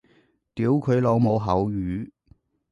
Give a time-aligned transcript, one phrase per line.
[0.55, 2.09] 屌佢老母口語